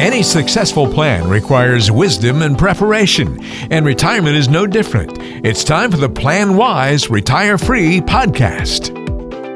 Any 0.00 0.22
successful 0.22 0.90
plan 0.90 1.28
requires 1.28 1.90
wisdom 1.90 2.40
and 2.40 2.56
preparation, 2.56 3.38
and 3.70 3.84
retirement 3.84 4.34
is 4.34 4.48
no 4.48 4.66
different. 4.66 5.18
It's 5.44 5.62
time 5.62 5.90
for 5.90 5.98
the 5.98 6.08
Plan 6.08 6.56
Wise 6.56 7.10
Retire 7.10 7.58
Free 7.58 8.00
podcast. 8.00 8.96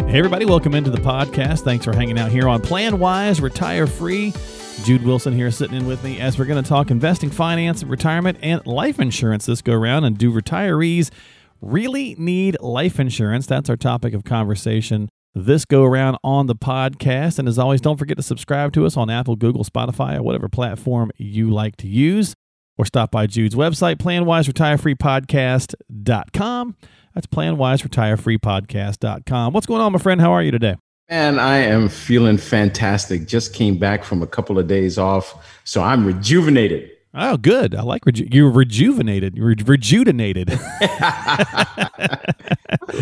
Hey, 0.07 0.19
everybody, 0.19 0.45
welcome 0.45 0.75
into 0.75 0.91
the 0.91 0.99
podcast. 0.99 1.61
Thanks 1.61 1.87
for 1.87 1.96
hanging 1.96 2.19
out 2.19 2.30
here 2.30 2.46
on 2.46 2.61
Plan 2.61 2.99
Wise 2.99 3.41
Retire 3.41 3.87
Free. 3.87 4.35
Jude 4.85 5.05
Wilson 5.05 5.33
here 5.33 5.51
sitting 5.51 5.79
in 5.79 5.87
with 5.87 6.05
me 6.05 6.21
as 6.21 6.39
we're 6.39 6.45
going 6.45 6.63
to 6.63 6.69
talk 6.69 6.91
investing, 6.91 7.31
finance, 7.31 7.83
retirement, 7.83 8.37
and 8.43 8.67
life 8.67 9.01
insurance 9.01 9.47
this 9.47 9.63
go 9.63 9.73
around. 9.73 10.05
And 10.05 10.19
do 10.19 10.31
retirees 10.31 11.11
really 11.63 12.17
need 12.19 12.59
life 12.61 13.01
insurance? 13.01 13.47
That's 13.47 13.71
our 13.71 13.79
topic 13.79 14.13
of 14.13 14.25
conversation 14.25 15.09
this 15.35 15.64
go 15.64 15.82
around 15.82 16.19
on 16.23 16.46
the 16.46 16.55
podcast. 16.55 17.39
And 17.39 17.48
as 17.48 17.59
always, 17.59 17.80
don't 17.80 17.96
forget 17.96 18.16
to 18.16 18.23
subscribe 18.23 18.73
to 18.75 18.87
us 18.87 18.96
on 18.96 19.11
Apple, 19.11 19.34
Google, 19.37 19.64
Spotify, 19.64 20.16
or 20.16 20.23
whatever 20.23 20.48
platform 20.48 21.10
you 21.16 21.51
like 21.51 21.77
to 21.79 21.88
use. 21.88 22.34
Or 22.77 22.84
stop 22.84 23.12
by 23.12 23.27
Jude's 23.27 23.55
website, 23.55 23.97
planwiseretireFreePodcast.com. 23.97 26.77
That's 27.15 27.27
planwiseretireFreePodcast.com. 27.29 29.52
What's 29.52 29.66
going 29.66 29.80
on, 29.80 29.93
my 29.93 30.01
friend? 30.01 30.20
How 30.20 30.33
are 30.33 30.43
you 30.43 30.51
today? 30.51 30.74
Man, 31.10 31.38
I 31.38 31.59
am 31.59 31.88
feeling 31.88 32.38
fantastic. 32.38 33.29
Just 33.29 33.55
came 33.55 33.79
back 33.79 34.02
from 34.05 34.23
a 34.23 34.27
couple 34.27 34.59
of 34.59 34.66
days 34.66 34.98
off, 34.98 35.60
so 35.65 35.82
I'm 35.82 36.07
rejuvenated. 36.07 36.91
Oh, 37.16 37.36
good. 37.36 37.77
I 37.77 37.82
like 37.82 38.04
reju- 38.06 38.27
you're 38.32 38.50
rejuvenated. 38.50 39.36
You're 39.36 39.54
rejuvenated. 39.64 40.50
I 40.80 42.18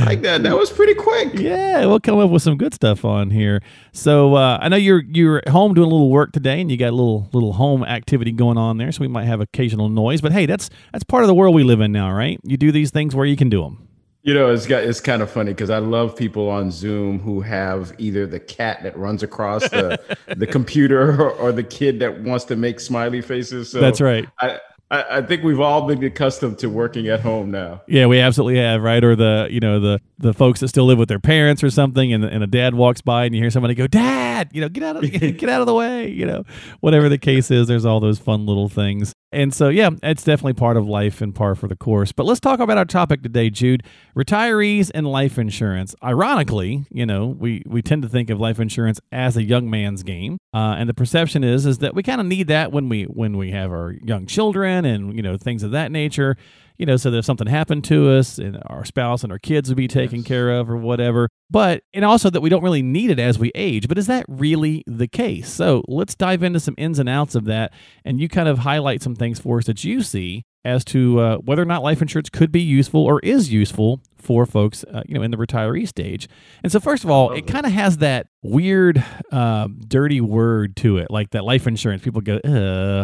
like 0.04 0.20
that. 0.22 0.42
That 0.42 0.54
was 0.56 0.70
pretty 0.70 0.94
quick. 0.94 1.32
Yeah, 1.34 1.86
we'll 1.86 2.00
come 2.00 2.18
up 2.18 2.28
with 2.30 2.42
some 2.42 2.58
good 2.58 2.74
stuff 2.74 3.06
on 3.06 3.30
here. 3.30 3.62
So 3.92 4.34
uh, 4.34 4.58
I 4.60 4.68
know 4.68 4.76
you're 4.76 5.02
you're 5.02 5.38
at 5.38 5.48
home 5.48 5.72
doing 5.72 5.86
a 5.86 5.90
little 5.90 6.10
work 6.10 6.32
today, 6.32 6.60
and 6.60 6.70
you 6.70 6.76
got 6.76 6.90
a 6.90 6.96
little 6.96 7.28
little 7.32 7.54
home 7.54 7.84
activity 7.84 8.32
going 8.32 8.58
on 8.58 8.76
there. 8.76 8.92
So 8.92 9.00
we 9.00 9.08
might 9.08 9.24
have 9.24 9.40
occasional 9.40 9.88
noise, 9.88 10.20
but 10.20 10.32
hey, 10.32 10.44
that's 10.44 10.68
that's 10.92 11.04
part 11.04 11.22
of 11.22 11.28
the 11.28 11.34
world 11.34 11.54
we 11.54 11.62
live 11.64 11.80
in 11.80 11.90
now, 11.92 12.12
right? 12.12 12.38
You 12.44 12.58
do 12.58 12.70
these 12.70 12.90
things 12.90 13.14
where 13.14 13.24
you 13.26 13.36
can 13.36 13.48
do 13.48 13.62
them. 13.62 13.88
You 14.22 14.34
know, 14.34 14.52
it's 14.52 14.66
got 14.66 14.84
it's 14.84 15.00
kind 15.00 15.20
of 15.20 15.30
funny 15.30 15.52
because 15.52 15.70
I 15.70 15.78
love 15.78 16.14
people 16.14 16.48
on 16.48 16.70
Zoom 16.70 17.18
who 17.18 17.40
have 17.40 17.92
either 17.98 18.26
the 18.26 18.38
cat 18.38 18.82
that 18.84 18.96
runs 18.96 19.22
across 19.22 19.68
the 19.70 20.00
the 20.36 20.46
computer 20.46 21.20
or, 21.20 21.30
or, 21.30 21.52
the 21.52 21.64
kid 21.64 21.98
that 21.98 22.20
wants 22.20 22.44
to 22.46 22.56
make 22.56 22.78
smiley 22.78 23.20
faces. 23.20 23.70
So 23.70 23.80
That's 23.80 24.00
right. 24.00 24.28
I, 24.40 24.60
I, 24.92 25.18
I 25.18 25.22
think 25.22 25.42
we've 25.42 25.58
all 25.58 25.88
been 25.88 26.04
accustomed 26.04 26.58
to 26.58 26.68
working 26.68 27.08
at 27.08 27.20
home 27.20 27.50
now. 27.50 27.82
Yeah, 27.88 28.06
we 28.06 28.20
absolutely 28.20 28.60
have, 28.60 28.82
right? 28.82 29.02
Or 29.02 29.16
the 29.16 29.48
you 29.50 29.58
know 29.58 29.80
the 29.80 29.98
the 30.22 30.32
folks 30.32 30.60
that 30.60 30.68
still 30.68 30.84
live 30.84 30.98
with 30.98 31.08
their 31.08 31.18
parents 31.18 31.62
or 31.62 31.70
something, 31.70 32.12
and 32.12 32.24
and 32.24 32.42
a 32.42 32.46
dad 32.46 32.74
walks 32.74 33.00
by 33.00 33.24
and 33.24 33.34
you 33.34 33.42
hear 33.42 33.50
somebody 33.50 33.74
go, 33.74 33.86
"Dad, 33.86 34.48
you 34.52 34.60
know, 34.60 34.68
get 34.68 34.82
out 34.82 34.96
of 34.96 35.02
get 35.10 35.48
out 35.48 35.60
of 35.60 35.66
the 35.66 35.74
way," 35.74 36.08
you 36.08 36.24
know, 36.24 36.44
whatever 36.80 37.08
the 37.08 37.18
case 37.18 37.50
is. 37.50 37.66
There's 37.66 37.84
all 37.84 38.00
those 38.00 38.18
fun 38.18 38.46
little 38.46 38.68
things. 38.68 39.12
And 39.34 39.54
so, 39.54 39.70
yeah, 39.70 39.90
it's 40.02 40.24
definitely 40.24 40.52
part 40.52 40.76
of 40.76 40.86
life 40.86 41.22
and 41.22 41.34
par 41.34 41.54
for 41.54 41.66
the 41.66 41.76
course. 41.76 42.12
But 42.12 42.26
let's 42.26 42.38
talk 42.38 42.60
about 42.60 42.76
our 42.78 42.84
topic 42.84 43.22
today, 43.22 43.50
Jude: 43.50 43.82
retirees 44.16 44.90
and 44.94 45.06
life 45.06 45.38
insurance. 45.38 45.94
Ironically, 46.02 46.86
you 46.90 47.04
know, 47.04 47.26
we 47.26 47.62
we 47.66 47.82
tend 47.82 48.02
to 48.02 48.08
think 48.08 48.30
of 48.30 48.38
life 48.38 48.60
insurance 48.60 49.00
as 49.10 49.36
a 49.36 49.42
young 49.42 49.68
man's 49.68 50.02
game, 50.02 50.38
uh, 50.54 50.76
and 50.78 50.88
the 50.88 50.94
perception 50.94 51.42
is 51.42 51.66
is 51.66 51.78
that 51.78 51.94
we 51.94 52.02
kind 52.02 52.20
of 52.20 52.26
need 52.26 52.46
that 52.46 52.70
when 52.70 52.88
we 52.88 53.04
when 53.04 53.36
we 53.36 53.50
have 53.50 53.72
our 53.72 53.94
young 54.04 54.26
children 54.26 54.84
and 54.84 55.16
you 55.16 55.22
know 55.22 55.36
things 55.36 55.62
of 55.62 55.72
that 55.72 55.90
nature 55.90 56.36
you 56.82 56.86
know, 56.86 56.96
so 56.96 57.12
that 57.12 57.18
if 57.18 57.24
something 57.24 57.46
happened 57.46 57.84
to 57.84 58.10
us 58.10 58.38
and 58.38 58.60
our 58.66 58.84
spouse 58.84 59.22
and 59.22 59.30
our 59.30 59.38
kids 59.38 59.68
would 59.68 59.76
be 59.76 59.86
taken 59.86 60.18
yes. 60.18 60.26
care 60.26 60.50
of 60.50 60.68
or 60.68 60.76
whatever. 60.76 61.28
But, 61.48 61.84
and 61.94 62.04
also 62.04 62.28
that 62.28 62.40
we 62.40 62.50
don't 62.50 62.64
really 62.64 62.82
need 62.82 63.08
it 63.08 63.20
as 63.20 63.38
we 63.38 63.52
age. 63.54 63.86
But 63.86 63.98
is 63.98 64.08
that 64.08 64.26
really 64.26 64.82
the 64.88 65.06
case? 65.06 65.48
So 65.48 65.84
let's 65.86 66.16
dive 66.16 66.42
into 66.42 66.58
some 66.58 66.74
ins 66.76 66.98
and 66.98 67.08
outs 67.08 67.36
of 67.36 67.44
that. 67.44 67.72
And 68.04 68.20
you 68.20 68.28
kind 68.28 68.48
of 68.48 68.58
highlight 68.58 69.00
some 69.00 69.14
things 69.14 69.38
for 69.38 69.58
us 69.58 69.66
that 69.66 69.84
you 69.84 70.02
see 70.02 70.42
as 70.64 70.84
to 70.86 71.20
uh, 71.20 71.36
whether 71.36 71.62
or 71.62 71.66
not 71.66 71.84
life 71.84 72.02
insurance 72.02 72.30
could 72.30 72.50
be 72.50 72.60
useful 72.62 73.04
or 73.04 73.20
is 73.20 73.52
useful 73.52 74.00
for 74.22 74.46
folks, 74.46 74.84
uh, 74.84 75.02
you 75.06 75.14
know, 75.14 75.22
in 75.22 75.30
the 75.30 75.36
retiree 75.36 75.86
stage. 75.86 76.28
And 76.62 76.70
so, 76.70 76.80
first 76.80 77.04
of 77.04 77.10
all, 77.10 77.32
it 77.32 77.46
kind 77.46 77.66
of 77.66 77.72
has 77.72 77.98
that 77.98 78.28
weird, 78.42 79.04
uh, 79.30 79.68
dirty 79.88 80.20
word 80.20 80.76
to 80.76 80.98
it, 80.98 81.10
like 81.10 81.30
that 81.30 81.44
life 81.44 81.66
insurance. 81.66 82.02
People 82.02 82.20
go, 82.20 82.36
I 82.44 82.48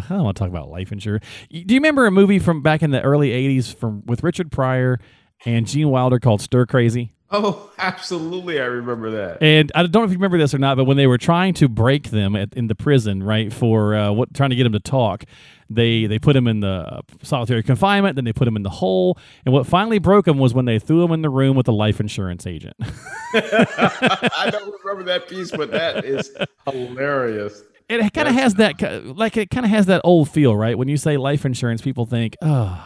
don't 0.08 0.24
want 0.24 0.36
to 0.36 0.40
talk 0.40 0.48
about 0.48 0.68
life 0.68 0.92
insurance. 0.92 1.24
Do 1.50 1.58
you 1.58 1.80
remember 1.80 2.06
a 2.06 2.10
movie 2.10 2.38
from 2.38 2.62
back 2.62 2.82
in 2.82 2.90
the 2.90 3.02
early 3.02 3.30
'80s 3.30 3.74
from 3.74 4.02
with 4.06 4.22
Richard 4.22 4.50
Pryor 4.50 4.98
and 5.44 5.66
Gene 5.66 5.90
Wilder 5.90 6.18
called 6.18 6.40
Stir 6.40 6.66
Crazy? 6.66 7.12
Oh, 7.30 7.70
absolutely. 7.78 8.60
I 8.60 8.64
remember 8.64 9.10
that. 9.10 9.42
And 9.42 9.70
I 9.74 9.82
don't 9.82 9.94
know 9.94 10.04
if 10.04 10.10
you 10.10 10.16
remember 10.16 10.38
this 10.38 10.54
or 10.54 10.58
not, 10.58 10.76
but 10.76 10.84
when 10.84 10.96
they 10.96 11.06
were 11.06 11.18
trying 11.18 11.54
to 11.54 11.68
break 11.68 12.10
them 12.10 12.34
at, 12.36 12.54
in 12.54 12.68
the 12.68 12.74
prison, 12.74 13.22
right, 13.22 13.52
for 13.52 13.94
uh, 13.94 14.12
what 14.12 14.32
trying 14.34 14.50
to 14.50 14.56
get 14.56 14.64
them 14.64 14.72
to 14.72 14.80
talk, 14.80 15.24
they 15.70 16.06
they 16.06 16.18
put 16.18 16.34
him 16.34 16.46
in 16.48 16.60
the 16.60 17.02
solitary 17.22 17.62
confinement, 17.62 18.16
then 18.16 18.24
they 18.24 18.32
put 18.32 18.48
him 18.48 18.56
in 18.56 18.62
the 18.62 18.70
hole, 18.70 19.18
and 19.44 19.52
what 19.52 19.66
finally 19.66 19.98
broke 19.98 20.26
him 20.26 20.38
was 20.38 20.54
when 20.54 20.64
they 20.64 20.78
threw 20.78 21.04
him 21.04 21.12
in 21.12 21.20
the 21.20 21.28
room 21.28 21.56
with 21.56 21.68
a 21.68 21.72
life 21.72 22.00
insurance 22.00 22.46
agent. 22.46 22.74
I 23.34 24.48
don't 24.50 24.74
remember 24.82 25.04
that 25.04 25.28
piece, 25.28 25.50
but 25.50 25.70
that 25.72 26.06
is 26.06 26.30
hilarious. 26.70 27.62
It 27.90 28.12
kind 28.12 28.28
of 28.28 28.34
has 28.34 28.54
that 28.54 28.80
like 29.16 29.36
it 29.36 29.50
kind 29.50 29.66
of 29.66 29.70
has 29.70 29.86
that 29.86 30.00
old 30.04 30.30
feel, 30.30 30.56
right? 30.56 30.76
When 30.76 30.88
you 30.88 30.96
say 30.96 31.16
life 31.18 31.44
insurance, 31.44 31.82
people 31.82 32.06
think, 32.06 32.36
oh, 32.40 32.82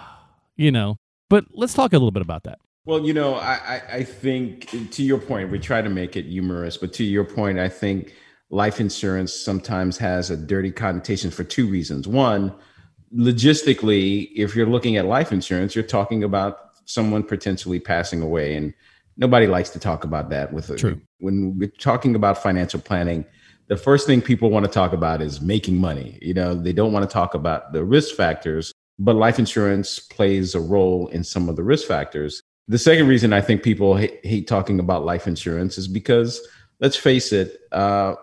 you 0.57 0.73
know. 0.73 0.99
But 1.33 1.47
let's 1.55 1.73
talk 1.73 1.95
a 1.95 1.97
little 1.97 2.11
bit 2.11 2.21
about 2.21 2.43
that. 2.43 2.59
Well, 2.85 3.07
you 3.07 3.15
know, 3.15 3.37
I, 3.37 3.81
I 3.91 4.03
think 4.03 4.91
to 4.91 5.03
your 5.03 5.17
point, 5.17 5.51
we 5.51 5.59
try 5.59 5.81
to 5.81 5.89
make 5.89 6.15
it 6.15 6.27
humorous, 6.27 6.77
but 6.77 6.93
to 6.93 7.05
your 7.05 7.25
point, 7.25 7.59
I 7.59 7.71
think 7.71 8.13
life 8.51 8.81
insurance 8.81 9.33
sometimes 9.33 9.97
has 9.97 10.29
a 10.29 10.37
dirty 10.37 10.71
connotation 10.71 11.31
for 11.31 11.43
two 11.43 11.67
reasons. 11.67 12.07
One, 12.07 12.55
logistically, 13.17 14.31
if 14.37 14.55
you're 14.55 14.67
looking 14.67 14.99
at 14.99 15.07
life 15.07 15.33
insurance, 15.33 15.75
you're 15.75 15.85
talking 15.85 16.23
about 16.23 16.59
someone 16.85 17.23
potentially 17.23 17.81
passing 17.81 18.21
away, 18.21 18.55
and 18.55 18.75
nobody 19.17 19.47
likes 19.47 19.71
to 19.71 19.79
talk 19.79 20.05
about 20.05 20.29
that. 20.29 20.53
With 20.53 20.77
True. 20.77 21.01
when 21.21 21.59
we're 21.59 21.73
talking 21.79 22.15
about 22.15 22.43
financial 22.43 22.79
planning, 22.79 23.25
the 23.69 23.79
first 23.79 24.07
thing 24.07 24.21
people 24.21 24.51
want 24.51 24.67
to 24.67 24.71
talk 24.71 24.93
about 24.93 25.23
is 25.23 25.41
making 25.41 25.79
money. 25.79 26.19
You 26.21 26.35
know, 26.35 26.53
they 26.53 26.75
don't 26.75 26.93
want 26.93 27.09
to 27.09 27.11
talk 27.11 27.33
about 27.33 27.73
the 27.73 27.83
risk 27.83 28.17
factors, 28.17 28.75
but 29.03 29.17
life 29.17 29.39
insurance 29.39 29.99
plays 29.99 30.55
a 30.55 30.61
role 30.61 31.09
in 31.09 31.25
some 31.25 31.49
of 31.49 31.57
the 31.57 31.63
risk 31.65 31.89
factors. 31.89 32.43
The 32.69 32.79
second 32.79 33.09
reason 33.09 33.33
I 33.33 33.41
think 33.41 33.65
people 33.65 33.97
hate, 33.97 34.25
hate 34.25 34.47
talking 34.47 34.79
about 34.79 35.05
life 35.05 35.27
insurance 35.27 35.77
is 35.77 35.89
because, 35.89 36.41
let's 36.79 36.97
face 36.97 37.33
it, 37.33 37.59
uh, 37.73 38.15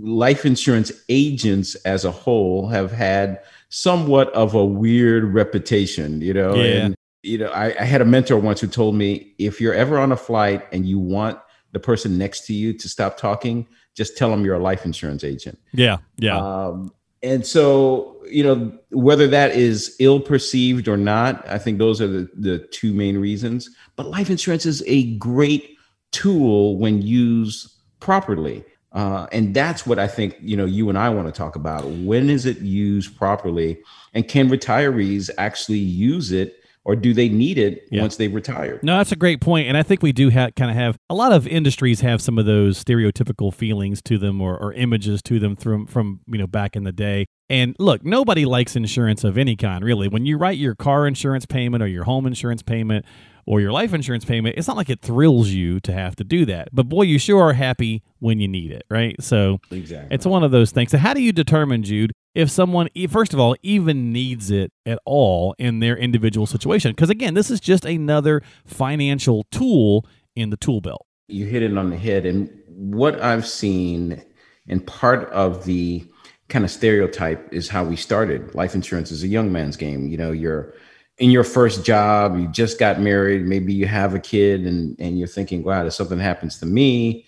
life 0.00 0.46
insurance 0.46 0.92
agents 1.08 1.74
as 1.84 2.04
a 2.04 2.12
whole 2.12 2.68
have 2.68 2.92
had 2.92 3.40
somewhat 3.70 4.32
of 4.34 4.54
a 4.54 4.64
weird 4.64 5.34
reputation, 5.34 6.20
you 6.20 6.32
know. 6.32 6.54
Yeah. 6.54 6.84
And 6.84 6.94
you 7.22 7.38
know, 7.38 7.48
I, 7.48 7.74
I, 7.80 7.84
had 7.84 8.00
a 8.00 8.04
mentor 8.04 8.38
once 8.38 8.60
who 8.60 8.66
told 8.66 8.94
me 8.94 9.34
if 9.38 9.60
you're 9.60 9.74
ever 9.74 9.98
on 9.98 10.12
a 10.12 10.16
flight 10.16 10.66
and 10.72 10.86
you 10.86 10.98
want 10.98 11.38
the 11.72 11.80
person 11.80 12.18
next 12.18 12.46
to 12.46 12.52
you 12.52 12.74
to 12.74 12.88
stop 12.88 13.16
talking, 13.16 13.66
just 13.96 14.16
tell 14.16 14.30
them 14.30 14.44
you're 14.44 14.56
a 14.56 14.62
life 14.62 14.84
insurance 14.84 15.24
agent. 15.24 15.58
Yeah, 15.72 15.98
yeah. 16.18 16.36
Um, 16.36 16.92
and 17.24 17.46
so, 17.46 18.22
you 18.30 18.44
know, 18.44 18.78
whether 18.90 19.26
that 19.28 19.52
is 19.52 19.96
ill 19.98 20.20
perceived 20.20 20.86
or 20.88 20.96
not, 20.96 21.48
I 21.48 21.58
think 21.58 21.78
those 21.78 22.00
are 22.00 22.06
the, 22.06 22.28
the 22.34 22.58
two 22.58 22.92
main 22.92 23.16
reasons. 23.18 23.70
But 23.96 24.06
life 24.06 24.30
insurance 24.30 24.66
is 24.66 24.84
a 24.86 25.16
great 25.16 25.76
tool 26.12 26.78
when 26.78 27.02
used 27.02 27.72
properly. 28.00 28.64
Uh, 28.92 29.26
and 29.32 29.54
that's 29.54 29.86
what 29.86 29.98
I 29.98 30.06
think 30.06 30.36
you 30.40 30.56
know 30.56 30.66
you 30.66 30.88
and 30.88 30.96
I 30.96 31.08
want 31.08 31.26
to 31.26 31.32
talk 31.32 31.56
about. 31.56 31.84
When 31.84 32.30
is 32.30 32.46
it 32.46 32.58
used 32.58 33.16
properly, 33.16 33.80
and 34.12 34.28
can 34.28 34.48
retirees 34.48 35.30
actually 35.36 35.78
use 35.78 36.30
it, 36.30 36.63
or 36.84 36.94
do 36.94 37.14
they 37.14 37.28
need 37.28 37.58
it 37.58 37.88
yeah. 37.90 38.02
once 38.02 38.16
they've 38.16 38.34
retired? 38.34 38.82
No, 38.82 38.98
that's 38.98 39.12
a 39.12 39.16
great 39.16 39.40
point, 39.40 39.68
and 39.68 39.76
I 39.76 39.82
think 39.82 40.02
we 40.02 40.12
do 40.12 40.30
ha- 40.30 40.50
kind 40.54 40.70
of 40.70 40.76
have 40.76 40.96
a 41.08 41.14
lot 41.14 41.32
of 41.32 41.46
industries 41.46 42.00
have 42.00 42.20
some 42.20 42.38
of 42.38 42.46
those 42.46 42.82
stereotypical 42.82 43.52
feelings 43.52 44.02
to 44.02 44.18
them 44.18 44.40
or, 44.40 44.56
or 44.58 44.72
images 44.74 45.22
to 45.22 45.38
them 45.38 45.56
from 45.56 45.86
from 45.86 46.20
you 46.26 46.38
know 46.38 46.46
back 46.46 46.76
in 46.76 46.84
the 46.84 46.92
day. 46.92 47.26
And 47.50 47.76
look, 47.78 48.04
nobody 48.04 48.44
likes 48.46 48.74
insurance 48.74 49.22
of 49.24 49.36
any 49.36 49.56
kind, 49.56 49.84
really. 49.84 50.08
When 50.08 50.24
you 50.24 50.38
write 50.38 50.58
your 50.58 50.74
car 50.74 51.06
insurance 51.06 51.46
payment 51.46 51.82
or 51.82 51.86
your 51.86 52.04
home 52.04 52.26
insurance 52.26 52.62
payment 52.62 53.04
or 53.46 53.60
your 53.60 53.72
life 53.72 53.92
insurance 53.92 54.24
payment, 54.24 54.56
it's 54.56 54.68
not 54.68 54.76
like 54.76 54.90
it 54.90 55.00
thrills 55.00 55.48
you 55.50 55.80
to 55.80 55.92
have 55.92 56.16
to 56.16 56.24
do 56.24 56.44
that. 56.46 56.68
But 56.72 56.88
boy, 56.88 57.02
you 57.02 57.18
sure 57.18 57.42
are 57.42 57.52
happy 57.52 58.02
when 58.18 58.40
you 58.40 58.48
need 58.48 58.70
it, 58.70 58.84
right? 58.90 59.20
So 59.22 59.60
exactly. 59.70 60.14
it's 60.14 60.26
one 60.26 60.42
of 60.42 60.50
those 60.50 60.70
things. 60.70 60.90
So 60.90 60.98
how 60.98 61.14
do 61.14 61.22
you 61.22 61.32
determine, 61.32 61.82
Jude, 61.82 62.12
if 62.34 62.50
someone, 62.50 62.88
first 63.08 63.34
of 63.34 63.40
all, 63.40 63.56
even 63.62 64.12
needs 64.12 64.50
it 64.50 64.72
at 64.86 64.98
all 65.04 65.54
in 65.58 65.80
their 65.80 65.96
individual 65.96 66.46
situation? 66.46 66.92
Because 66.92 67.10
again, 67.10 67.34
this 67.34 67.50
is 67.50 67.60
just 67.60 67.84
another 67.84 68.42
financial 68.66 69.44
tool 69.50 70.06
in 70.34 70.50
the 70.50 70.56
tool 70.56 70.80
belt. 70.80 71.06
You 71.28 71.46
hit 71.46 71.62
it 71.62 71.76
on 71.76 71.90
the 71.90 71.96
head. 71.96 72.26
And 72.26 72.50
what 72.68 73.20
I've 73.20 73.46
seen, 73.46 74.22
and 74.68 74.86
part 74.86 75.30
of 75.30 75.64
the 75.64 76.04
kind 76.48 76.64
of 76.64 76.70
stereotype 76.70 77.52
is 77.52 77.68
how 77.68 77.84
we 77.84 77.96
started. 77.96 78.54
Life 78.54 78.74
insurance 78.74 79.10
is 79.10 79.22
a 79.22 79.28
young 79.28 79.52
man's 79.52 79.76
game. 79.76 80.08
You 80.08 80.16
know, 80.16 80.32
you're 80.32 80.74
in 81.18 81.30
your 81.30 81.44
first 81.44 81.84
job, 81.84 82.36
you 82.38 82.48
just 82.48 82.78
got 82.78 83.00
married, 83.00 83.46
maybe 83.46 83.72
you 83.72 83.86
have 83.86 84.14
a 84.14 84.18
kid 84.18 84.66
and, 84.66 84.96
and 84.98 85.18
you're 85.18 85.28
thinking, 85.28 85.62
wow, 85.62 85.86
if 85.86 85.92
something 85.92 86.18
happens 86.18 86.58
to 86.58 86.66
me 86.66 87.26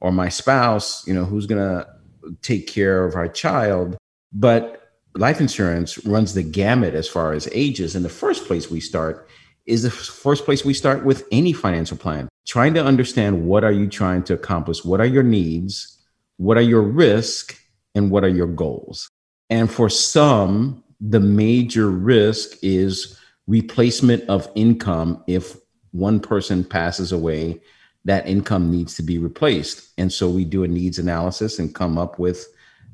or 0.00 0.12
my 0.12 0.28
spouse, 0.28 1.06
you 1.06 1.14
know, 1.14 1.24
who's 1.24 1.46
going 1.46 1.60
to 1.60 1.86
take 2.42 2.66
care 2.66 3.04
of 3.04 3.16
our 3.16 3.28
child? 3.28 3.96
But 4.32 4.92
life 5.16 5.40
insurance 5.40 6.04
runs 6.06 6.34
the 6.34 6.42
gamut 6.42 6.94
as 6.94 7.08
far 7.08 7.32
as 7.32 7.48
ages. 7.52 7.96
And 7.96 8.04
the 8.04 8.08
first 8.08 8.46
place 8.46 8.70
we 8.70 8.80
start 8.80 9.28
is 9.66 9.82
the 9.82 9.90
first 9.90 10.44
place 10.44 10.64
we 10.64 10.74
start 10.74 11.04
with 11.04 11.26
any 11.32 11.52
financial 11.52 11.96
plan, 11.96 12.28
trying 12.46 12.74
to 12.74 12.84
understand 12.84 13.46
what 13.46 13.64
are 13.64 13.72
you 13.72 13.88
trying 13.88 14.22
to 14.24 14.34
accomplish? 14.34 14.84
What 14.84 15.00
are 15.00 15.06
your 15.06 15.22
needs? 15.22 15.98
What 16.36 16.56
are 16.56 16.62
your 16.62 16.82
risks? 16.82 17.58
And 17.96 18.10
what 18.10 18.24
are 18.24 18.28
your 18.28 18.48
goals? 18.48 19.08
And 19.50 19.70
for 19.70 19.88
some, 19.88 20.82
the 21.00 21.20
major 21.20 21.90
risk 21.90 22.58
is 22.62 23.18
replacement 23.46 24.28
of 24.28 24.50
income 24.54 25.22
if 25.26 25.56
one 25.92 26.20
person 26.20 26.64
passes 26.64 27.12
away 27.12 27.60
that 28.04 28.26
income 28.26 28.70
needs 28.70 28.94
to 28.96 29.02
be 29.02 29.18
replaced. 29.18 29.90
And 29.96 30.12
so 30.12 30.28
we 30.28 30.44
do 30.44 30.64
a 30.64 30.68
needs 30.68 30.98
analysis 30.98 31.58
and 31.58 31.74
come 31.74 31.96
up 31.96 32.18
with 32.18 32.46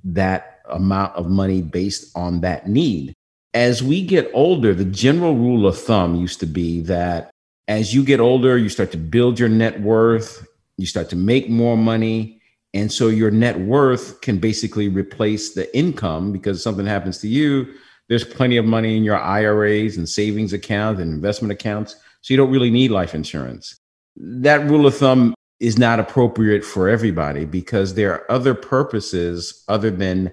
that 0.04 0.60
amount 0.70 1.16
of 1.16 1.28
money 1.28 1.62
based 1.62 2.16
on 2.16 2.40
that 2.42 2.68
need. 2.68 3.12
As 3.54 3.82
we 3.82 4.06
get 4.06 4.30
older 4.32 4.74
the 4.74 4.84
general 4.84 5.34
rule 5.34 5.66
of 5.66 5.78
thumb 5.78 6.14
used 6.14 6.40
to 6.40 6.46
be 6.46 6.80
that 6.82 7.30
as 7.66 7.92
you 7.94 8.04
get 8.04 8.20
older 8.20 8.56
you 8.56 8.68
start 8.68 8.92
to 8.92 8.98
build 8.98 9.38
your 9.38 9.48
net 9.48 9.80
worth 9.80 10.46
you 10.76 10.86
start 10.86 11.10
to 11.10 11.16
make 11.16 11.50
more 11.50 11.76
money. 11.76 12.40
And 12.72 12.90
so 12.90 13.08
your 13.08 13.30
net 13.30 13.58
worth 13.58 14.20
can 14.20 14.38
basically 14.38 14.88
replace 14.88 15.54
the 15.54 15.76
income 15.76 16.32
because 16.32 16.62
something 16.62 16.86
happens 16.86 17.18
to 17.18 17.28
you 17.28 17.74
there's 18.10 18.24
plenty 18.24 18.56
of 18.56 18.64
money 18.66 18.96
in 18.96 19.04
your 19.04 19.16
IRAs 19.16 19.96
and 19.96 20.06
savings 20.06 20.52
accounts 20.52 21.00
and 21.00 21.14
investment 21.14 21.52
accounts. 21.52 21.94
So 22.22 22.34
you 22.34 22.36
don't 22.36 22.50
really 22.50 22.68
need 22.68 22.90
life 22.90 23.14
insurance. 23.14 23.76
That 24.16 24.68
rule 24.68 24.84
of 24.84 24.96
thumb 24.96 25.32
is 25.60 25.78
not 25.78 26.00
appropriate 26.00 26.64
for 26.64 26.88
everybody 26.88 27.44
because 27.44 27.94
there 27.94 28.12
are 28.12 28.30
other 28.30 28.52
purposes 28.52 29.64
other 29.68 29.92
than 29.92 30.32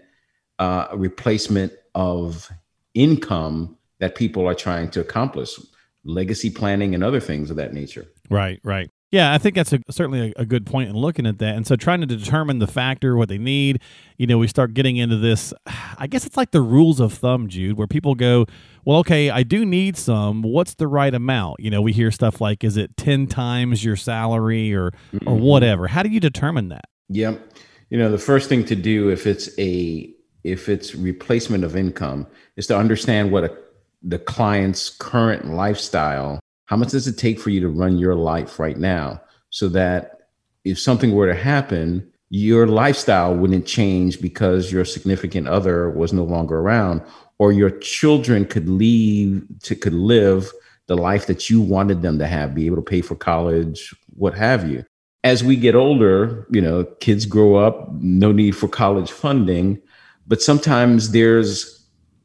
uh, 0.57 0.87
replacement 0.95 1.71
of 1.93 2.49
income 2.95 3.77
that 3.99 4.15
people 4.15 4.47
are 4.47 4.55
trying 4.55 4.89
to 4.89 4.99
accomplish, 4.99 5.59
legacy 6.03 6.49
planning 6.49 6.95
and 6.95 7.03
other 7.03 7.19
things 7.19 7.51
of 7.51 7.57
that 7.57 7.73
nature. 7.73 8.07
Right, 8.31 8.59
right. 8.63 8.89
Yeah, 9.09 9.33
I 9.33 9.37
think 9.37 9.55
that's 9.55 9.71
a, 9.71 9.79
certainly 9.89 10.33
a, 10.35 10.41
a, 10.41 10.45
good 10.45 10.65
point 10.65 10.89
in 10.89 10.97
looking 10.97 11.25
at 11.25 11.37
that. 11.37 11.55
And 11.55 11.65
so 11.65 11.77
trying 11.77 12.01
to 12.01 12.05
determine 12.05 12.59
the 12.59 12.67
factor, 12.67 13.15
what 13.15 13.29
they 13.29 13.37
need, 13.37 13.79
you 14.17 14.27
know, 14.27 14.37
we 14.37 14.47
start 14.47 14.73
getting 14.73 14.97
into 14.97 15.15
this. 15.15 15.53
I 15.97 16.07
guess 16.07 16.25
it's 16.25 16.35
like 16.35 16.51
the 16.51 16.61
rules 16.61 16.99
of 16.99 17.13
thumb, 17.13 17.47
Jude, 17.47 17.77
where 17.77 17.87
people 17.87 18.15
go, 18.15 18.45
well, 18.83 18.97
okay, 18.99 19.29
I 19.29 19.43
do 19.43 19.65
need 19.65 19.95
some. 19.95 20.41
What's 20.41 20.73
the 20.73 20.87
right 20.87 21.13
amount? 21.13 21.61
You 21.61 21.71
know, 21.71 21.81
we 21.81 21.93
hear 21.93 22.11
stuff 22.11 22.41
like, 22.41 22.65
is 22.65 22.75
it 22.75 22.97
10 22.97 23.27
times 23.27 23.83
your 23.83 23.95
salary 23.95 24.73
or, 24.73 24.91
mm-hmm. 25.13 25.27
or 25.27 25.35
whatever? 25.35 25.87
How 25.87 26.03
do 26.03 26.09
you 26.09 26.19
determine 26.19 26.67
that? 26.69 26.85
Yep. 27.09 27.53
You 27.89 27.97
know, 27.97 28.11
the 28.11 28.17
first 28.17 28.49
thing 28.49 28.65
to 28.65 28.75
do 28.75 29.09
if 29.09 29.25
it's 29.25 29.49
a, 29.57 30.13
if 30.43 30.67
it's 30.67 30.95
replacement 30.95 31.63
of 31.63 31.77
income 31.77 32.27
is 32.57 32.67
to 32.67 32.77
understand 32.77 33.31
what 33.31 33.45
a, 33.45 33.57
the 34.03 34.19
client's 34.19 34.89
current 34.89 35.45
lifestyle 35.45 36.41
how 36.67 36.77
much 36.77 36.89
does 36.89 37.07
it 37.07 37.17
take 37.17 37.39
for 37.39 37.49
you 37.49 37.59
to 37.61 37.69
run 37.69 37.97
your 37.97 38.15
life 38.15 38.59
right 38.59 38.77
now 38.77 39.19
so 39.49 39.67
that 39.69 40.29
if 40.63 40.79
something 40.79 41.13
were 41.13 41.27
to 41.27 41.33
happen, 41.33 42.11
your 42.29 42.67
lifestyle 42.67 43.35
wouldn't 43.35 43.65
change 43.65 44.21
because 44.21 44.71
your 44.71 44.85
significant 44.85 45.47
other 45.47 45.89
was 45.89 46.11
no 46.13 46.23
longer 46.23 46.59
around 46.59 47.01
or 47.39 47.51
your 47.51 47.69
children 47.69 48.45
could 48.45 48.67
leave 48.67 49.45
to 49.63 49.75
could 49.75 49.93
live 49.93 50.51
the 50.87 50.97
life 50.97 51.27
that 51.27 51.49
you 51.49 51.61
wanted 51.61 52.01
them 52.01 52.19
to 52.19 52.27
have, 52.27 52.55
be 52.55 52.65
able 52.65 52.77
to 52.77 52.81
pay 52.81 53.01
for 53.01 53.15
college, 53.15 53.93
what 54.15 54.33
have 54.33 54.69
you. 54.69 54.83
As 55.23 55.43
we 55.43 55.55
get 55.55 55.75
older, 55.75 56.47
you 56.49 56.61
know, 56.61 56.85
kids 57.01 57.25
grow 57.25 57.55
up, 57.55 57.91
no 57.93 58.31
need 58.31 58.55
for 58.55 58.67
college 58.67 59.11
funding, 59.11 59.81
but 60.27 60.41
sometimes 60.41 61.11
there's 61.11 61.76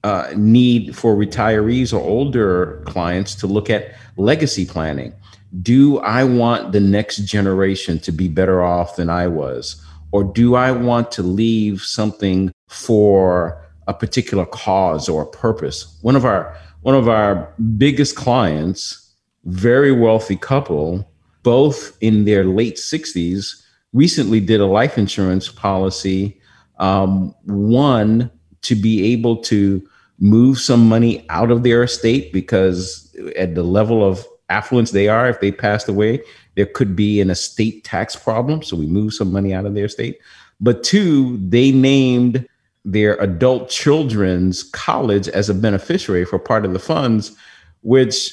uh, 0.04 0.32
need 0.36 0.96
for 0.96 1.14
retirees 1.14 1.92
or 1.92 2.00
older 2.00 2.82
clients 2.86 3.34
to 3.36 3.46
look 3.46 3.70
at 3.70 3.94
legacy 4.16 4.66
planning. 4.66 5.12
Do 5.60 5.98
I 5.98 6.24
want 6.24 6.72
the 6.72 6.80
next 6.80 7.18
generation 7.18 7.98
to 8.00 8.12
be 8.12 8.28
better 8.28 8.62
off 8.62 8.96
than 8.96 9.10
I 9.10 9.28
was? 9.28 9.84
Or 10.10 10.24
do 10.24 10.54
I 10.54 10.72
want 10.72 11.10
to 11.12 11.22
leave 11.22 11.82
something 11.82 12.52
for 12.68 13.62
a 13.86 13.94
particular 13.94 14.46
cause 14.46 15.08
or 15.08 15.24
purpose? 15.26 15.98
One 16.02 16.16
of 16.16 16.24
our 16.24 16.56
one 16.82 16.96
of 16.96 17.08
our 17.08 17.52
biggest 17.76 18.16
clients, 18.16 19.14
very 19.44 19.92
wealthy 19.92 20.36
couple, 20.36 21.08
both 21.44 21.96
in 22.00 22.24
their 22.24 22.44
late 22.44 22.74
60s, 22.74 23.62
recently 23.92 24.40
did 24.40 24.60
a 24.60 24.66
life 24.66 24.98
insurance 24.98 25.48
policy. 25.48 26.40
Um, 26.78 27.34
one 27.44 28.32
to 28.62 28.74
be 28.74 29.12
able 29.12 29.36
to 29.36 29.88
move 30.22 30.56
some 30.60 30.88
money 30.88 31.26
out 31.30 31.50
of 31.50 31.64
their 31.64 31.82
estate 31.82 32.32
because 32.32 33.14
at 33.36 33.56
the 33.56 33.64
level 33.64 34.08
of 34.08 34.24
affluence 34.50 34.92
they 34.92 35.08
are, 35.08 35.28
if 35.28 35.40
they 35.40 35.50
passed 35.50 35.88
away, 35.88 36.22
there 36.54 36.66
could 36.66 36.94
be 36.94 37.20
an 37.20 37.28
estate 37.28 37.82
tax 37.82 38.14
problem. 38.14 38.62
So 38.62 38.76
we 38.76 38.86
move 38.86 39.12
some 39.12 39.32
money 39.32 39.52
out 39.52 39.66
of 39.66 39.74
their 39.74 39.86
estate. 39.86 40.20
But 40.60 40.84
two, 40.84 41.38
they 41.48 41.72
named 41.72 42.46
their 42.84 43.16
adult 43.16 43.68
children's 43.68 44.62
college 44.62 45.26
as 45.28 45.48
a 45.48 45.54
beneficiary 45.54 46.24
for 46.24 46.38
part 46.38 46.64
of 46.64 46.72
the 46.72 46.78
funds, 46.78 47.36
which 47.80 48.32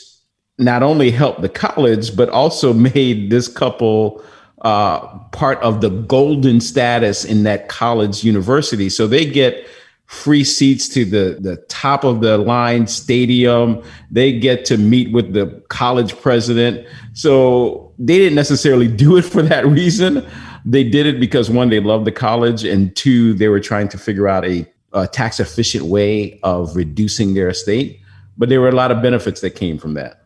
not 0.59 0.83
only 0.83 1.09
helped 1.09 1.41
the 1.41 1.49
college, 1.49 2.15
but 2.15 2.29
also 2.29 2.71
made 2.93 3.31
this 3.31 3.47
couple 3.47 4.23
uh, 4.61 5.07
part 5.29 5.57
of 5.63 5.81
the 5.81 5.89
golden 5.89 6.61
status 6.61 7.25
in 7.25 7.43
that 7.43 7.67
college 7.67 8.23
university. 8.23 8.89
So 8.89 9.07
they 9.07 9.25
get 9.25 9.65
free 10.09 10.43
seats 10.43 10.89
to 10.89 11.05
the, 11.05 11.37
the 11.39 11.55
top 11.69 12.03
of 12.03 12.19
the 12.19 12.35
line 12.39 12.87
stadium. 12.87 13.79
They 14.09 14.37
get 14.37 14.65
to 14.65 14.77
meet 14.77 15.11
with 15.11 15.33
the 15.33 15.63
college 15.69 16.19
president. 16.19 16.87
So 17.13 17.93
they 17.99 18.17
didn't 18.17 18.33
necessarily 18.33 18.87
do 19.05 19.17
it 19.17 19.21
for 19.21 19.43
that 19.43 19.67
reason. 19.67 20.27
They 20.65 20.83
did 20.83 21.05
it 21.05 21.19
because 21.19 21.51
one, 21.51 21.69
they 21.69 21.79
loved 21.79 22.05
the 22.05 22.11
college, 22.11 22.63
and 22.65 22.93
two, 22.95 23.33
they 23.35 23.49
were 23.49 23.59
trying 23.59 23.87
to 23.89 23.97
figure 23.99 24.27
out 24.27 24.43
a, 24.45 24.65
a 24.93 25.07
tax 25.07 25.39
efficient 25.39 25.85
way 25.85 26.39
of 26.41 26.75
reducing 26.75 27.35
their 27.35 27.47
estate. 27.47 28.01
But 28.35 28.49
there 28.49 28.59
were 28.59 28.69
a 28.69 28.75
lot 28.75 28.91
of 28.91 29.03
benefits 29.03 29.41
that 29.41 29.51
came 29.51 29.77
from 29.77 29.93
that. 29.93 30.25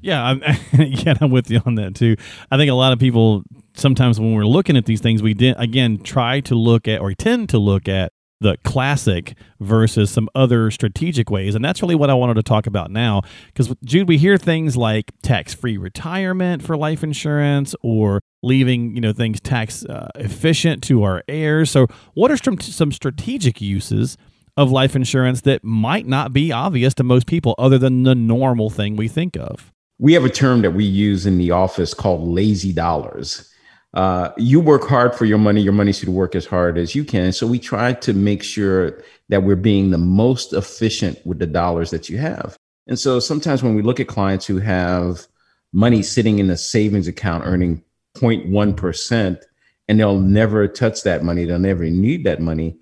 Yeah, 0.00 0.24
I'm, 0.24 0.42
yeah, 0.72 1.14
I'm 1.20 1.30
with 1.30 1.50
you 1.50 1.62
on 1.64 1.76
that 1.76 1.94
too. 1.94 2.16
I 2.50 2.56
think 2.56 2.68
a 2.68 2.74
lot 2.74 2.92
of 2.92 2.98
people 2.98 3.44
sometimes 3.74 4.18
when 4.18 4.34
we're 4.34 4.44
looking 4.44 4.76
at 4.76 4.86
these 4.86 5.00
things, 5.00 5.22
we 5.22 5.34
did 5.34 5.54
again 5.56 5.98
try 5.98 6.40
to 6.40 6.56
look 6.56 6.88
at 6.88 7.00
or 7.00 7.14
tend 7.14 7.48
to 7.50 7.58
look 7.58 7.88
at 7.88 8.12
the 8.40 8.56
classic 8.64 9.34
versus 9.60 10.10
some 10.10 10.28
other 10.34 10.70
strategic 10.70 11.30
ways. 11.30 11.54
And 11.54 11.64
that's 11.64 11.82
really 11.82 11.94
what 11.94 12.10
I 12.10 12.14
wanted 12.14 12.34
to 12.34 12.42
talk 12.42 12.66
about 12.66 12.90
now. 12.90 13.22
Because, 13.48 13.74
Jude, 13.84 14.08
we 14.08 14.16
hear 14.16 14.36
things 14.38 14.76
like 14.76 15.12
tax 15.22 15.52
free 15.52 15.76
retirement 15.76 16.62
for 16.62 16.76
life 16.76 17.02
insurance 17.04 17.74
or 17.82 18.22
leaving 18.42 18.94
you 18.94 19.00
know 19.02 19.12
things 19.12 19.40
tax 19.40 19.84
uh, 19.84 20.08
efficient 20.14 20.82
to 20.84 21.02
our 21.02 21.22
heirs. 21.28 21.70
So, 21.70 21.86
what 22.14 22.30
are 22.30 22.36
some, 22.36 22.58
some 22.60 22.92
strategic 22.92 23.60
uses 23.60 24.16
of 24.56 24.70
life 24.70 24.96
insurance 24.96 25.42
that 25.42 25.62
might 25.62 26.06
not 26.06 26.32
be 26.32 26.50
obvious 26.50 26.94
to 26.94 27.04
most 27.04 27.26
people 27.26 27.54
other 27.58 27.78
than 27.78 28.02
the 28.02 28.14
normal 28.14 28.70
thing 28.70 28.96
we 28.96 29.08
think 29.08 29.36
of? 29.36 29.72
We 29.98 30.14
have 30.14 30.24
a 30.24 30.30
term 30.30 30.62
that 30.62 30.72
we 30.72 30.84
use 30.84 31.26
in 31.26 31.36
the 31.36 31.50
office 31.50 31.92
called 31.92 32.26
lazy 32.26 32.72
dollars 32.72 33.50
uh, 33.94 34.30
you 34.36 34.60
work 34.60 34.84
hard 34.86 35.14
for 35.14 35.24
your 35.24 35.38
money. 35.38 35.60
Your 35.60 35.72
money 35.72 35.92
should 35.92 36.08
work 36.08 36.34
as 36.34 36.46
hard 36.46 36.78
as 36.78 36.94
you 36.94 37.04
can. 37.04 37.32
So 37.32 37.46
we 37.46 37.58
try 37.58 37.92
to 37.94 38.12
make 38.12 38.42
sure 38.42 39.02
that 39.28 39.42
we're 39.42 39.56
being 39.56 39.90
the 39.90 39.98
most 39.98 40.52
efficient 40.52 41.24
with 41.26 41.38
the 41.38 41.46
dollars 41.46 41.90
that 41.90 42.08
you 42.08 42.18
have. 42.18 42.56
And 42.86 42.98
so 42.98 43.20
sometimes 43.20 43.62
when 43.62 43.74
we 43.74 43.82
look 43.82 44.00
at 44.00 44.08
clients 44.08 44.46
who 44.46 44.58
have 44.58 45.26
money 45.72 46.02
sitting 46.02 46.38
in 46.38 46.50
a 46.50 46.56
savings 46.56 47.08
account 47.08 47.44
earning 47.46 47.82
0.1%, 48.16 49.40
and 49.88 49.98
they'll 49.98 50.20
never 50.20 50.68
touch 50.68 51.02
that 51.02 51.24
money, 51.24 51.44
they'll 51.44 51.58
never 51.58 51.84
need 51.84 52.24
that 52.24 52.40
money. 52.40 52.76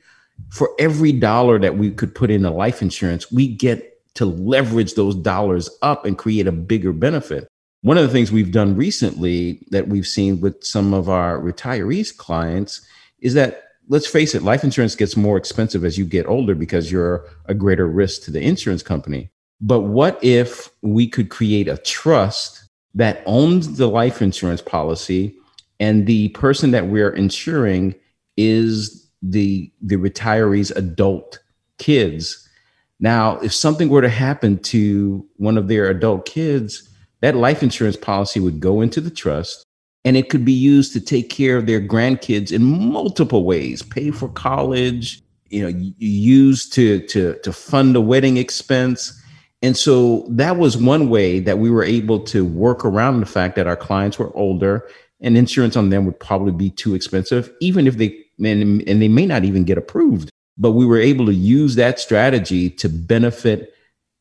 For 0.50 0.70
every 0.78 1.12
dollar 1.12 1.58
that 1.58 1.78
we 1.78 1.90
could 1.90 2.14
put 2.14 2.30
into 2.30 2.50
life 2.50 2.82
insurance, 2.82 3.32
we 3.32 3.48
get 3.48 4.02
to 4.14 4.26
leverage 4.26 4.94
those 4.94 5.14
dollars 5.14 5.70
up 5.80 6.04
and 6.04 6.18
create 6.18 6.46
a 6.46 6.52
bigger 6.52 6.92
benefit. 6.92 7.48
One 7.82 7.96
of 7.96 8.04
the 8.04 8.12
things 8.12 8.32
we've 8.32 8.52
done 8.52 8.76
recently 8.76 9.66
that 9.70 9.88
we've 9.88 10.06
seen 10.06 10.40
with 10.40 10.64
some 10.64 10.92
of 10.92 11.08
our 11.08 11.38
retirees 11.38 12.16
clients 12.16 12.80
is 13.20 13.34
that 13.34 13.64
let's 13.88 14.06
face 14.06 14.34
it, 14.34 14.42
life 14.42 14.64
insurance 14.64 14.94
gets 14.94 15.16
more 15.16 15.36
expensive 15.36 15.84
as 15.84 15.96
you 15.96 16.04
get 16.04 16.26
older 16.26 16.54
because 16.54 16.90
you're 16.92 17.24
a 17.46 17.54
greater 17.54 17.86
risk 17.86 18.22
to 18.22 18.30
the 18.30 18.40
insurance 18.40 18.82
company. 18.82 19.30
But 19.60 19.80
what 19.80 20.22
if 20.22 20.70
we 20.82 21.08
could 21.08 21.30
create 21.30 21.68
a 21.68 21.78
trust 21.78 22.68
that 22.94 23.22
owns 23.26 23.76
the 23.76 23.88
life 23.88 24.20
insurance 24.20 24.60
policy 24.60 25.36
and 25.80 26.06
the 26.06 26.28
person 26.30 26.72
that 26.72 26.88
we're 26.88 27.10
insuring 27.10 27.94
is 28.36 29.08
the 29.22 29.72
the 29.82 29.96
retiree's 29.96 30.70
adult 30.72 31.38
kids. 31.78 32.48
Now, 33.00 33.38
if 33.38 33.52
something 33.52 33.88
were 33.88 34.02
to 34.02 34.08
happen 34.08 34.58
to 34.64 35.24
one 35.36 35.56
of 35.56 35.68
their 35.68 35.88
adult 35.88 36.26
kids, 36.26 36.87
that 37.20 37.36
life 37.36 37.62
insurance 37.62 37.96
policy 37.96 38.40
would 38.40 38.60
go 38.60 38.80
into 38.80 39.00
the 39.00 39.10
trust 39.10 39.64
and 40.04 40.16
it 40.16 40.28
could 40.28 40.44
be 40.44 40.52
used 40.52 40.92
to 40.92 41.00
take 41.00 41.28
care 41.28 41.56
of 41.56 41.66
their 41.66 41.80
grandkids 41.80 42.52
in 42.52 42.62
multiple 42.62 43.44
ways. 43.44 43.82
Pay 43.82 44.10
for 44.10 44.28
college 44.28 45.22
you 45.50 45.62
know 45.62 45.92
used 45.98 46.72
to 46.74 47.00
to 47.06 47.34
to 47.42 47.52
fund 47.52 47.96
a 47.96 48.00
wedding 48.00 48.36
expense. 48.36 49.20
And 49.62 49.76
so 49.76 50.24
that 50.28 50.56
was 50.56 50.76
one 50.76 51.10
way 51.10 51.40
that 51.40 51.58
we 51.58 51.68
were 51.68 51.82
able 51.82 52.20
to 52.20 52.44
work 52.44 52.84
around 52.84 53.20
the 53.20 53.26
fact 53.26 53.56
that 53.56 53.66
our 53.66 53.76
clients 53.76 54.18
were 54.18 54.34
older 54.36 54.88
and 55.20 55.36
insurance 55.36 55.76
on 55.76 55.90
them 55.90 56.06
would 56.06 56.20
probably 56.20 56.52
be 56.52 56.70
too 56.70 56.94
expensive 56.94 57.50
even 57.60 57.86
if 57.86 57.96
they 57.96 58.16
and, 58.38 58.86
and 58.88 59.02
they 59.02 59.08
may 59.08 59.26
not 59.26 59.44
even 59.44 59.64
get 59.64 59.78
approved. 59.78 60.30
But 60.56 60.72
we 60.72 60.86
were 60.86 60.98
able 60.98 61.26
to 61.26 61.34
use 61.34 61.74
that 61.76 61.98
strategy 61.98 62.70
to 62.70 62.88
benefit 62.88 63.74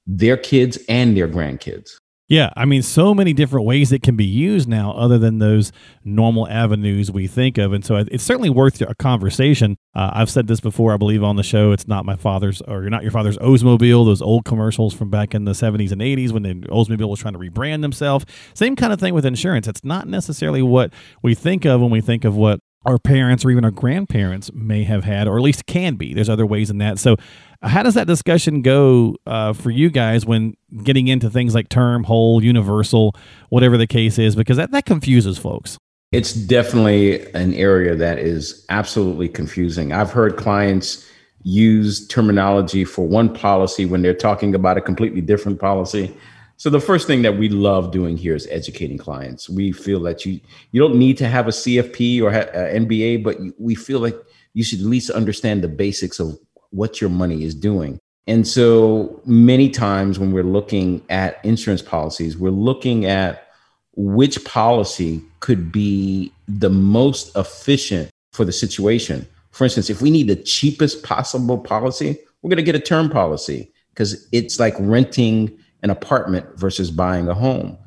their 0.06 0.38
kids 0.38 0.80
and 0.88 1.16
their 1.16 1.28
grandkids 1.28 1.98
yeah, 2.28 2.50
I 2.58 2.66
mean, 2.66 2.82
so 2.82 3.14
many 3.14 3.32
different 3.32 3.66
ways 3.66 3.94
it 3.94 4.04
can 4.04 4.18
be 4.18 4.26
used 4.26 4.68
now, 4.68 4.92
other 4.92 5.18
than 5.18 5.40
those 5.40 5.72
normal 6.04 6.46
avenues 6.50 7.10
we 7.10 7.26
think 7.26 7.58
of, 7.58 7.72
and 7.72 7.86
so 7.86 7.96
it's 7.96 8.24
certainly 8.24 8.50
worth 8.50 8.82
a 8.82 8.94
conversation. 8.96 9.78
Uh, 9.96 10.12
I've 10.14 10.30
said 10.30 10.48
this 10.48 10.60
before, 10.60 10.94
I 10.94 10.98
believe, 10.98 11.24
on 11.24 11.38
the 11.38 11.44
show. 11.44 11.72
It's 11.72 11.88
not 11.88 12.06
my 12.06 12.18
father's, 12.18 12.62
or 12.64 12.82
you're 12.82 12.90
not 12.90 13.04
your 13.04 13.12
father's 13.12 13.38
Oldsmobile. 13.38 14.06
Those 14.06 14.22
old 14.22 14.44
commercials 14.44 14.94
from 14.94 15.10
back 15.10 15.34
in 15.34 15.46
the 15.46 15.54
70s 15.54 15.92
and 15.94 16.02
80s 16.02 16.32
when 16.32 16.44
the 16.44 16.54
Oldsmobile 16.68 17.10
was 17.10 17.20
trying 17.20 17.34
to 17.34 17.40
rebrand 17.40 17.82
themselves. 17.82 18.26
Same 18.54 18.76
kind 18.76 18.92
of 18.92 19.00
thing 19.00 19.14
with 19.14 19.26
insurance. 19.26 19.68
It's 19.68 19.86
not 19.86 20.08
necessarily 20.08 20.62
what 20.62 20.92
we 21.24 21.34
think 21.34 21.64
of 21.64 21.80
when 21.80 21.92
we 21.92 22.02
think 22.02 22.26
of 22.26 22.36
what 22.36 22.60
our 22.88 22.98
parents 22.98 23.44
or 23.44 23.52
even 23.52 23.66
our 23.66 23.72
grandparents 23.72 24.52
may 24.54 24.84
have 24.84 25.04
had, 25.04 25.28
or 25.28 25.38
at 25.38 25.44
least 25.44 25.66
can 25.66 25.96
be. 25.96 26.14
There's 26.14 26.30
other 26.30 26.46
ways 26.46 26.70
in 26.70 26.78
that. 26.78 26.98
So, 26.98 27.18
how 27.62 27.84
does 27.84 27.96
that 27.96 28.08
discussion 28.08 28.62
go 28.62 29.18
uh, 29.26 29.52
for 29.54 29.72
you 29.72 29.90
guys 29.90 30.26
when 30.26 30.56
getting 30.84 31.08
into 31.08 31.30
things 31.30 31.54
like 31.54 31.70
term, 31.70 32.04
whole, 32.04 32.44
universal, 32.44 33.14
whatever 33.50 33.78
the 33.78 33.88
case 33.88 34.18
is? 34.18 34.36
Because 34.36 34.58
that, 34.58 34.72
that 34.72 34.86
confuses 34.86 35.38
folks. 35.38 35.78
It's 36.14 36.34
definitely 36.34 37.30
an 37.34 37.54
area 37.54 37.96
that 37.96 38.20
is 38.20 38.66
absolutely 38.70 39.28
confusing. 39.28 39.92
I've 39.92 40.12
heard 40.12 40.38
clients 40.38 41.06
use 41.44 42.08
terminology 42.08 42.86
for 42.86 43.06
one 43.06 43.34
policy 43.34 43.86
when 43.86 44.02
they're 44.02 44.14
talking 44.14 44.56
about 44.56 44.78
a 44.78 44.82
completely 44.82 45.22
different 45.22 45.60
policy. 45.60 46.16
So 46.58 46.72
the 46.72 46.80
first 46.80 47.06
thing 47.06 47.22
that 47.22 47.38
we 47.38 47.50
love 47.50 47.92
doing 47.92 48.18
here 48.18 48.36
is 48.36 48.48
educating 48.50 48.98
clients. 48.98 49.48
We 49.48 49.72
feel 49.72 50.02
that 50.02 50.26
you 50.26 50.40
you 50.72 50.82
don't 50.82 50.96
need 50.96 51.18
to 51.20 51.28
have 51.28 51.48
a 51.48 51.52
CFP 51.52 52.22
or 52.22 52.30
an 52.30 52.50
uh, 52.50 52.86
MBA, 52.86 53.24
but 53.24 53.38
we 53.60 53.76
feel 53.76 54.00
like 54.00 54.16
you 54.54 54.64
should 54.64 54.80
at 54.80 54.86
least 54.86 55.12
understand 55.12 55.64
the 55.64 55.68
basics 55.68 56.20
of 56.20 56.38
what 56.72 57.00
your 57.00 57.12
money 57.12 57.44
is 57.44 57.54
doing. 57.54 58.00
And 58.26 58.46
so 58.46 59.22
many 59.26 59.70
times 59.70 60.18
when 60.18 60.32
we're 60.32 60.44
looking 60.44 61.02
at 61.10 61.40
insurance 61.46 61.84
policies, 61.84 62.38
we're 62.38 62.50
looking 62.50 63.06
at 63.06 63.48
which 63.96 64.44
policy 64.44 65.22
could 65.40 65.72
be 65.72 66.32
the 66.48 66.70
most 66.70 67.36
efficient 67.38 68.10
for 68.34 68.46
the 68.46 68.52
situation. 68.52 69.28
For 69.52 69.64
instance, 69.64 69.90
if 69.90 70.02
we 70.02 70.10
need 70.10 70.28
the 70.28 70.36
cheapest 70.36 71.04
possible 71.04 71.58
policy, 71.58 72.18
we're 72.42 72.50
going 72.50 72.58
to 72.58 72.64
get 72.64 72.76
a 72.76 72.80
term 72.80 73.10
policy 73.10 73.72
because 73.90 74.28
it's 74.32 74.60
like 74.60 74.76
renting 74.80 75.58
an 75.88 75.92
apartment 75.92 76.46
versus 76.60 76.92
buying 76.92 77.30
a 77.30 77.34
home. 77.34 77.78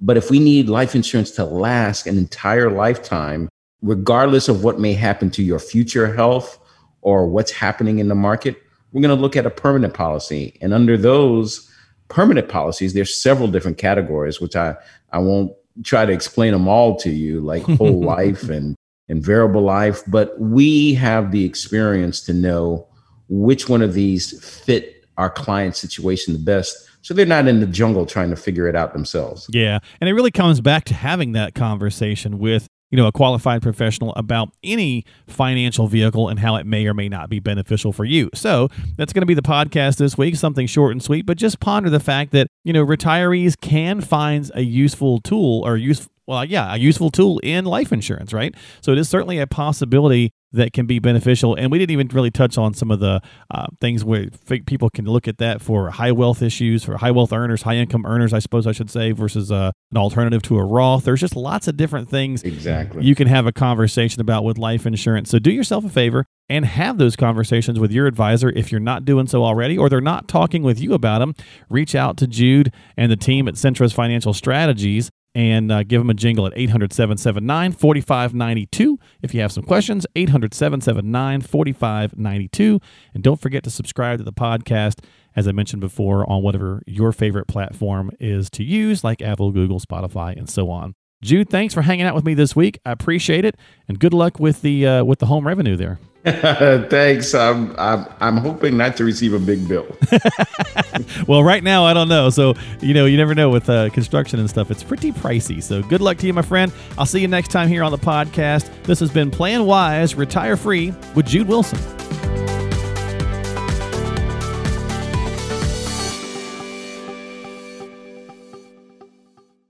But 0.00 0.18
if 0.18 0.30
we 0.30 0.38
need 0.38 0.68
life 0.68 0.94
insurance 0.94 1.30
to 1.32 1.44
last 1.44 2.06
an 2.06 2.18
entire 2.18 2.70
lifetime, 2.70 3.48
regardless 3.80 4.48
of 4.48 4.62
what 4.62 4.78
may 4.78 4.92
happen 4.92 5.30
to 5.30 5.42
your 5.42 5.58
future 5.58 6.12
health 6.12 6.58
or 7.00 7.26
what's 7.26 7.50
happening 7.50 7.98
in 7.98 8.08
the 8.08 8.14
market, 8.14 8.62
we're 8.92 9.00
going 9.00 9.16
to 9.16 9.20
look 9.20 9.36
at 9.36 9.46
a 9.46 9.50
permanent 9.50 9.94
policy. 9.94 10.58
And 10.60 10.74
under 10.74 10.98
those 10.98 11.70
permanent 12.08 12.48
policies, 12.48 12.92
there's 12.92 13.14
several 13.14 13.48
different 13.48 13.78
categories, 13.78 14.38
which 14.38 14.54
I, 14.54 14.74
I 15.12 15.18
won't 15.18 15.52
try 15.82 16.04
to 16.04 16.12
explain 16.12 16.52
them 16.52 16.68
all 16.68 16.96
to 16.96 17.10
you, 17.10 17.40
like 17.40 17.62
whole 17.78 18.02
life 18.02 18.50
and, 18.50 18.76
and 19.08 19.22
variable 19.22 19.62
life. 19.62 20.02
But 20.06 20.38
we 20.38 20.92
have 20.94 21.32
the 21.32 21.44
experience 21.44 22.20
to 22.22 22.34
know 22.34 22.86
which 23.28 23.68
one 23.68 23.80
of 23.80 23.94
these 23.94 24.44
fit 24.44 24.95
our 25.18 25.30
client 25.30 25.76
situation 25.76 26.32
the 26.32 26.40
best 26.40 26.88
so 27.06 27.14
they're 27.14 27.24
not 27.24 27.46
in 27.46 27.60
the 27.60 27.66
jungle 27.66 28.04
trying 28.04 28.30
to 28.30 28.36
figure 28.36 28.66
it 28.66 28.74
out 28.74 28.92
themselves. 28.92 29.46
Yeah. 29.52 29.78
And 30.00 30.10
it 30.10 30.14
really 30.14 30.32
comes 30.32 30.60
back 30.60 30.82
to 30.86 30.94
having 30.94 31.32
that 31.32 31.54
conversation 31.54 32.40
with 32.40 32.66
you 32.90 32.96
know 32.96 33.06
a 33.06 33.12
qualified 33.12 33.62
professional 33.62 34.12
about 34.14 34.50
any 34.64 35.04
financial 35.28 35.86
vehicle 35.86 36.28
and 36.28 36.40
how 36.40 36.56
it 36.56 36.66
may 36.66 36.86
or 36.86 36.94
may 36.94 37.08
not 37.08 37.28
be 37.28 37.40
beneficial 37.40 37.92
for 37.92 38.04
you 38.04 38.30
so 38.32 38.68
that's 38.96 39.12
going 39.12 39.22
to 39.22 39.26
be 39.26 39.34
the 39.34 39.42
podcast 39.42 39.96
this 39.96 40.16
week 40.16 40.36
something 40.36 40.68
short 40.68 40.92
and 40.92 41.02
sweet 41.02 41.26
but 41.26 41.36
just 41.36 41.58
ponder 41.58 41.90
the 41.90 41.98
fact 41.98 42.30
that 42.30 42.46
you 42.62 42.72
know 42.72 42.86
retirees 42.86 43.54
can 43.60 44.00
find 44.00 44.52
a 44.54 44.62
useful 44.62 45.20
tool 45.20 45.66
or 45.66 45.76
use 45.76 46.08
well 46.28 46.44
yeah 46.44 46.74
a 46.74 46.76
useful 46.76 47.10
tool 47.10 47.40
in 47.40 47.64
life 47.64 47.92
insurance 47.92 48.32
right 48.32 48.54
so 48.80 48.92
it 48.92 48.98
is 48.98 49.08
certainly 49.08 49.40
a 49.40 49.48
possibility 49.48 50.30
that 50.52 50.72
can 50.72 50.86
be 50.86 50.98
beneficial. 50.98 51.54
And 51.54 51.70
we 51.70 51.78
didn't 51.78 51.92
even 51.92 52.08
really 52.08 52.30
touch 52.30 52.56
on 52.56 52.74
some 52.74 52.90
of 52.90 53.00
the 53.00 53.20
uh, 53.50 53.66
things 53.80 54.04
where 54.04 54.26
people 54.66 54.90
can 54.90 55.04
look 55.04 55.28
at 55.28 55.38
that 55.38 55.60
for 55.60 55.90
high 55.90 56.12
wealth 56.12 56.42
issues, 56.42 56.84
for 56.84 56.96
high 56.96 57.10
wealth 57.10 57.32
earners, 57.32 57.62
high 57.62 57.76
income 57.76 58.06
earners, 58.06 58.32
I 58.32 58.38
suppose 58.38 58.66
I 58.66 58.72
should 58.72 58.90
say, 58.90 59.12
versus 59.12 59.50
uh, 59.52 59.72
an 59.90 59.98
alternative 59.98 60.42
to 60.42 60.58
a 60.58 60.64
Roth. 60.64 61.04
There's 61.04 61.20
just 61.20 61.36
lots 61.36 61.68
of 61.68 61.76
different 61.76 62.08
things 62.08 62.42
exactly 62.42 63.04
you 63.04 63.14
can 63.14 63.28
have 63.28 63.46
a 63.46 63.52
conversation 63.52 64.20
about 64.20 64.44
with 64.44 64.58
life 64.58 64.86
insurance. 64.86 65.30
So 65.30 65.38
do 65.38 65.50
yourself 65.50 65.84
a 65.84 65.88
favor 65.88 66.24
and 66.48 66.64
have 66.64 66.98
those 66.98 67.16
conversations 67.16 67.78
with 67.78 67.90
your 67.90 68.06
advisor 68.06 68.50
if 68.50 68.70
you're 68.70 68.80
not 68.80 69.04
doing 69.04 69.26
so 69.26 69.44
already 69.44 69.76
or 69.76 69.88
they're 69.88 70.00
not 70.00 70.28
talking 70.28 70.62
with 70.62 70.80
you 70.80 70.94
about 70.94 71.18
them. 71.18 71.34
Reach 71.68 71.94
out 71.94 72.16
to 72.18 72.26
Jude 72.26 72.72
and 72.96 73.10
the 73.10 73.16
team 73.16 73.48
at 73.48 73.54
Centros 73.54 73.92
Financial 73.92 74.32
Strategies 74.32 75.10
and 75.36 75.70
uh, 75.70 75.82
give 75.82 76.00
them 76.00 76.08
a 76.08 76.14
jingle 76.14 76.46
at 76.46 76.54
800 76.56 76.94
779 76.94 77.72
4592. 77.72 78.98
If 79.20 79.34
you 79.34 79.42
have 79.42 79.52
some 79.52 79.64
questions, 79.64 80.06
800 80.16 80.54
779 80.54 81.42
4592. 81.42 82.80
And 83.12 83.22
don't 83.22 83.38
forget 83.38 83.62
to 83.64 83.70
subscribe 83.70 84.16
to 84.16 84.24
the 84.24 84.32
podcast, 84.32 85.04
as 85.36 85.46
I 85.46 85.52
mentioned 85.52 85.80
before, 85.80 86.28
on 86.28 86.42
whatever 86.42 86.82
your 86.86 87.12
favorite 87.12 87.48
platform 87.48 88.10
is 88.18 88.48
to 88.50 88.64
use, 88.64 89.04
like 89.04 89.20
Apple, 89.20 89.52
Google, 89.52 89.78
Spotify, 89.78 90.34
and 90.34 90.48
so 90.48 90.70
on. 90.70 90.94
Jude, 91.22 91.50
thanks 91.50 91.74
for 91.74 91.82
hanging 91.82 92.06
out 92.06 92.14
with 92.14 92.24
me 92.24 92.32
this 92.32 92.56
week. 92.56 92.78
I 92.86 92.92
appreciate 92.92 93.44
it, 93.44 93.56
and 93.88 93.98
good 93.98 94.14
luck 94.14 94.40
with 94.40 94.62
the 94.62 94.86
uh, 94.86 95.04
with 95.04 95.18
the 95.18 95.26
home 95.26 95.46
revenue 95.46 95.76
there. 95.76 95.98
Thanks. 96.24 97.34
I'm, 97.34 97.74
I'm 97.78 98.06
I'm 98.20 98.36
hoping 98.38 98.76
not 98.76 98.96
to 98.96 99.04
receive 99.04 99.32
a 99.32 99.38
big 99.38 99.68
bill. 99.68 99.86
well, 101.26 101.42
right 101.42 101.62
now 101.62 101.84
I 101.84 101.94
don't 101.94 102.08
know. 102.08 102.30
So 102.30 102.54
you 102.80 102.94
know, 102.94 103.06
you 103.06 103.16
never 103.16 103.34
know 103.34 103.50
with 103.50 103.68
uh, 103.68 103.90
construction 103.90 104.40
and 104.40 104.48
stuff. 104.48 104.70
It's 104.70 104.82
pretty 104.82 105.12
pricey. 105.12 105.62
So 105.62 105.82
good 105.82 106.00
luck 106.00 106.18
to 106.18 106.26
you, 106.26 106.32
my 106.32 106.42
friend. 106.42 106.72
I'll 106.98 107.06
see 107.06 107.20
you 107.20 107.28
next 107.28 107.50
time 107.50 107.68
here 107.68 107.82
on 107.82 107.92
the 107.92 107.98
podcast. 107.98 108.70
This 108.84 109.00
has 109.00 109.10
been 109.10 109.30
Plan 109.30 109.64
Wise, 109.64 110.14
Retire 110.14 110.56
Free 110.56 110.92
with 111.14 111.26
Jude 111.26 111.48
Wilson. 111.48 111.78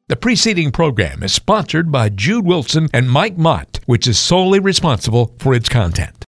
The 0.09 0.14
preceding 0.14 0.71
program 0.71 1.25
is 1.25 1.33
sponsored 1.33 1.90
by 1.90 2.11
Jude 2.11 2.47
Wilson 2.47 2.88
and 2.95 3.11
Mike 3.11 3.37
Mott, 3.37 3.80
which 3.87 4.06
is 4.06 4.18
solely 4.18 4.61
responsible 4.61 5.35
for 5.38 5.52
its 5.52 5.68
content. 5.68 6.16